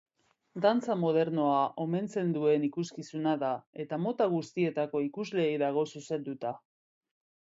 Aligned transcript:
Dantza 0.65 0.93
modernoa 1.01 1.59
omentzen 1.83 2.31
duen 2.37 2.65
ikuskizuna 2.69 3.35
da, 3.45 3.51
eta 3.85 4.01
mota 4.07 4.29
guztietako 4.33 5.05
ikusleei 5.09 5.55
dago 5.67 5.87
zuzenduta. 5.93 6.57